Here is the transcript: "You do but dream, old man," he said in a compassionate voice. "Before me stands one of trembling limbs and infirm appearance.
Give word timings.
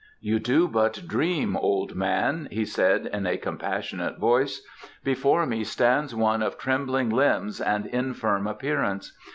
"You 0.19 0.39
do 0.39 0.67
but 0.67 1.03
dream, 1.07 1.55
old 1.55 1.93
man," 1.93 2.47
he 2.51 2.65
said 2.65 3.05
in 3.05 3.27
a 3.27 3.37
compassionate 3.37 4.17
voice. 4.17 4.63
"Before 5.03 5.45
me 5.45 5.63
stands 5.63 6.15
one 6.15 6.41
of 6.41 6.57
trembling 6.57 7.11
limbs 7.11 7.61
and 7.61 7.85
infirm 7.85 8.47
appearance. 8.47 9.15